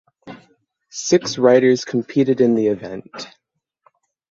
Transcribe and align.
Six 0.89 1.37
riders 1.37 1.85
competed 1.85 2.41
in 2.41 2.55
the 2.55 2.69
event. 2.69 3.27